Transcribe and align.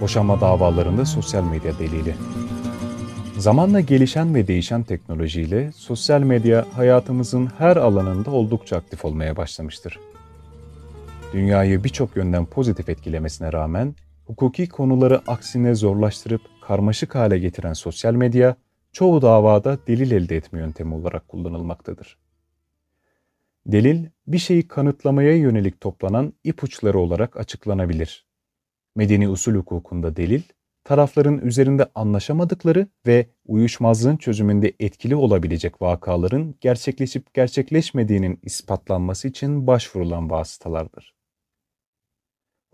Boşanma 0.00 0.40
davalarında 0.40 1.04
sosyal 1.04 1.44
medya 1.44 1.78
delili. 1.78 2.14
Zamanla 3.38 3.80
gelişen 3.80 4.34
ve 4.34 4.46
değişen 4.46 4.82
teknolojiyle 4.82 5.72
sosyal 5.72 6.20
medya 6.20 6.66
hayatımızın 6.76 7.46
her 7.58 7.76
alanında 7.76 8.30
oldukça 8.30 8.76
aktif 8.76 9.04
olmaya 9.04 9.36
başlamıştır. 9.36 10.00
Dünyayı 11.32 11.84
birçok 11.84 12.16
yönden 12.16 12.46
pozitif 12.46 12.88
etkilemesine 12.88 13.52
rağmen 13.52 13.94
hukuki 14.24 14.68
konuları 14.68 15.22
aksine 15.26 15.74
zorlaştırıp 15.74 16.40
karmaşık 16.62 17.14
hale 17.14 17.38
getiren 17.38 17.72
sosyal 17.72 18.14
medya 18.14 18.56
çoğu 18.92 19.22
davada 19.22 19.78
delil 19.86 20.10
elde 20.10 20.36
etme 20.36 20.58
yöntemi 20.58 20.94
olarak 20.94 21.28
kullanılmaktadır. 21.28 22.18
Delil, 23.66 24.06
bir 24.26 24.38
şeyi 24.38 24.68
kanıtlamaya 24.68 25.36
yönelik 25.36 25.80
toplanan 25.80 26.32
ipuçları 26.44 26.98
olarak 26.98 27.36
açıklanabilir. 27.36 28.27
Medeni 28.98 29.28
usul 29.28 29.54
hukukunda 29.54 30.16
delil, 30.16 30.42
tarafların 30.84 31.38
üzerinde 31.38 31.86
anlaşamadıkları 31.94 32.86
ve 33.06 33.26
uyuşmazlığın 33.46 34.16
çözümünde 34.16 34.72
etkili 34.80 35.16
olabilecek 35.16 35.82
vakaların 35.82 36.54
gerçekleşip 36.60 37.34
gerçekleşmediğinin 37.34 38.40
ispatlanması 38.42 39.28
için 39.28 39.66
başvurulan 39.66 40.30
vasıtalardır. 40.30 41.14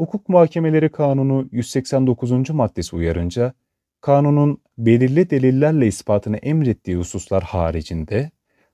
Hukuk 0.00 0.28
Muhakemeleri 0.28 0.88
Kanunu 0.92 1.48
189. 1.52 2.50
maddesi 2.50 2.96
uyarınca, 2.96 3.52
kanunun 4.00 4.62
belirli 4.78 5.30
delillerle 5.30 5.86
ispatını 5.86 6.36
emrettiği 6.36 6.96
hususlar 6.96 7.42
haricinde, 7.42 8.30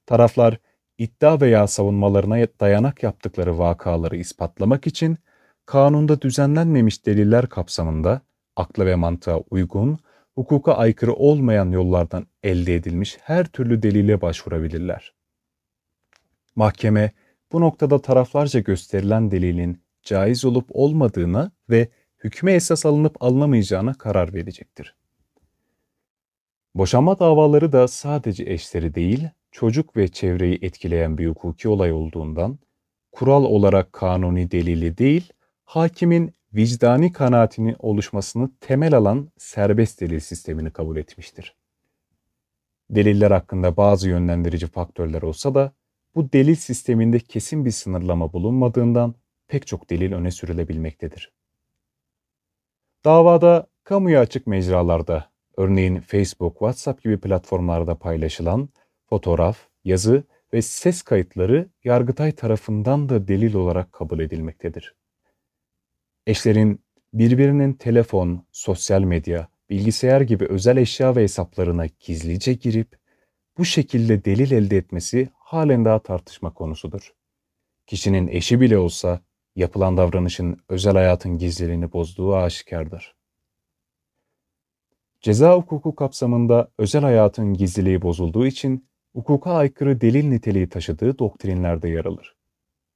taraflar 0.07 0.59
iddia 0.99 1.41
veya 1.41 1.67
savunmalarına 1.67 2.47
dayanak 2.61 3.03
yaptıkları 3.03 3.59
vakaları 3.59 4.17
ispatlamak 4.17 4.87
için 4.87 5.19
kanunda 5.71 6.21
düzenlenmemiş 6.21 7.07
deliller 7.07 7.47
kapsamında 7.47 8.21
akla 8.57 8.87
ve 8.87 8.95
mantığa 8.95 9.41
uygun, 9.51 9.99
hukuka 10.35 10.75
aykırı 10.75 11.15
olmayan 11.15 11.71
yollardan 11.71 12.27
elde 12.43 12.75
edilmiş 12.75 13.19
her 13.23 13.47
türlü 13.47 13.83
delile 13.83 14.21
başvurabilirler. 14.21 15.15
Mahkeme 16.57 17.13
bu 17.53 17.61
noktada 17.61 18.03
taraflarca 18.03 18.61
gösterilen 18.61 19.31
delilin 19.31 19.83
caiz 20.03 20.45
olup 20.45 20.67
olmadığına 20.71 21.53
ve 21.71 21.89
hükme 22.25 22.53
esas 22.53 22.87
alınıp 22.87 23.23
alınamayacağına 23.23 23.95
karar 23.95 24.35
verecektir. 24.35 24.95
Boşanma 26.75 27.19
davaları 27.19 27.73
da 27.73 27.89
sadece 27.89 28.45
eşleri 28.45 28.95
değil, 28.95 29.29
çocuk 29.51 29.97
ve 29.97 30.09
çevreyi 30.09 30.59
etkileyen 30.63 31.19
bir 31.19 31.29
hukuki 31.29 31.69
olay 31.69 31.93
olduğundan, 31.93 32.59
kural 33.13 33.45
olarak 33.45 33.93
kanuni 33.93 34.51
delili 34.51 34.99
değil, 34.99 35.33
hakimin 35.71 36.35
vicdani 36.55 37.13
kanaatini 37.13 37.77
oluşmasını 37.79 38.51
temel 38.61 38.95
alan 38.95 39.29
serbest 39.39 40.01
delil 40.01 40.21
sistemini 40.21 40.71
kabul 40.71 40.97
etmiştir. 40.97 41.57
Deliller 42.91 43.31
hakkında 43.31 43.77
bazı 43.77 44.09
yönlendirici 44.09 44.67
faktörler 44.67 45.23
olsa 45.23 45.55
da 45.55 45.73
bu 46.15 46.33
delil 46.33 46.55
sisteminde 46.55 47.19
kesin 47.19 47.65
bir 47.65 47.71
sınırlama 47.71 48.33
bulunmadığından 48.33 49.15
pek 49.49 49.67
çok 49.67 49.91
delil 49.91 50.13
öne 50.13 50.31
sürülebilmektedir. 50.31 51.33
Davada 53.05 53.67
kamuya 53.85 54.21
açık 54.21 54.47
mecralarda, 54.47 55.31
örneğin 55.57 56.01
Facebook, 56.01 56.53
WhatsApp 56.53 57.03
gibi 57.03 57.21
platformlarda 57.21 57.95
paylaşılan 57.95 58.69
fotoğraf, 59.09 59.59
yazı 59.85 60.25
ve 60.53 60.63
ses 60.63 61.03
kayıtları 61.03 61.71
Yargıtay 61.85 62.33
tarafından 62.33 63.09
da 63.09 63.29
delil 63.29 63.55
olarak 63.55 63.93
kabul 63.93 64.21
edilmektedir. 64.21 65.00
Eşlerin 66.27 66.85
birbirinin 67.13 67.73
telefon, 67.73 68.47
sosyal 68.53 69.03
medya, 69.03 69.49
bilgisayar 69.71 70.21
gibi 70.21 70.47
özel 70.47 70.77
eşya 70.77 71.17
ve 71.17 71.23
hesaplarına 71.23 71.87
gizlice 71.87 72.53
girip 72.53 72.99
bu 73.59 73.65
şekilde 73.65 74.25
delil 74.25 74.51
elde 74.51 74.77
etmesi 74.77 75.29
halen 75.35 75.85
daha 75.85 75.99
tartışma 75.99 76.55
konusudur. 76.55 77.15
Kişinin 77.87 78.29
eşi 78.29 78.61
bile 78.61 78.79
olsa 78.79 79.21
yapılan 79.57 79.97
davranışın 79.97 80.61
özel 80.69 80.93
hayatın 80.93 81.39
gizliliğini 81.39 81.93
bozduğu 81.93 82.37
aşikardır. 82.37 83.15
Ceza 85.21 85.57
hukuku 85.57 85.95
kapsamında 85.95 86.71
özel 86.79 87.03
hayatın 87.03 87.55
gizliliği 87.55 88.03
bozulduğu 88.03 88.47
için 88.47 88.89
hukuka 89.15 89.53
aykırı 89.53 90.01
delil 90.01 90.25
niteliği 90.25 90.69
taşıdığı 90.69 91.19
doktrinlerde 91.19 91.89
yer 91.89 92.05
alır. 92.05 92.37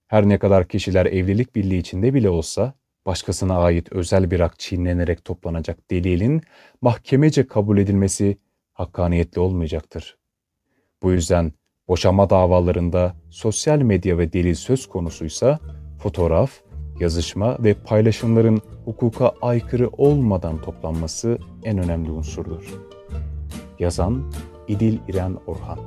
Her 0.07 0.29
ne 0.29 0.39
kadar 0.39 0.69
kişiler 0.69 1.07
evlilik 1.07 1.57
birliği 1.57 1.79
içinde 1.79 2.15
bile 2.15 2.31
olsa 2.31 2.75
başkasına 3.06 3.59
ait 3.59 3.92
özel 3.92 4.31
bir 4.31 4.41
hak 4.41 4.59
çiğnenerek 4.59 5.25
toplanacak 5.25 5.91
delilin 5.91 6.42
mahkemece 6.81 7.47
kabul 7.47 7.78
edilmesi 7.78 8.38
hakkaniyetli 8.72 9.41
olmayacaktır. 9.41 10.19
Bu 11.03 11.12
yüzden 11.12 11.53
boşanma 11.88 12.31
davalarında 12.31 13.16
sosyal 13.31 13.78
medya 13.78 14.19
ve 14.19 14.32
delil 14.32 14.54
söz 14.54 14.88
konusuysa 14.88 15.59
fotoğraf, 16.03 16.50
yazışma 17.00 17.56
ve 17.60 17.75
paylaşımların 17.75 18.60
hukuka 18.84 19.32
aykırı 19.42 19.88
olmadan 19.88 20.62
toplanması 20.62 21.38
en 21.65 21.78
önemli 21.78 22.10
unsurdur. 22.10 22.75
Yazan 23.78 24.32
İdil 24.69 24.98
İren 25.09 25.36
Orhan 25.47 25.78